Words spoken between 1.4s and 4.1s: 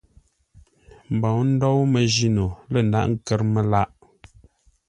ndǒu məjíno lə ndàghʼ kə́r məlâʼ.